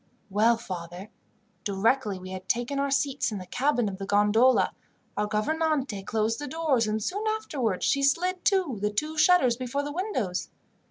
"Well, 0.31 0.57
father, 0.57 1.11
directly 1.63 2.17
we 2.17 2.31
had 2.31 2.49
taken 2.49 2.79
our 2.79 2.89
seats 2.89 3.31
in 3.31 3.37
the 3.37 3.45
cabin 3.45 3.87
of 3.87 3.99
the 3.99 4.07
gondola, 4.07 4.73
our 5.15 5.27
gouvernante 5.27 6.01
closed 6.01 6.39
the 6.39 6.47
doors, 6.47 6.87
and 6.87 7.03
soon 7.03 7.27
afterwards 7.27 7.85
she 7.85 8.01
slid 8.01 8.43
to 8.45 8.79
the 8.81 8.89
two 8.89 9.15
shutters 9.15 9.55
before 9.57 9.83
the 9.83 9.91
windows. 9.93 10.49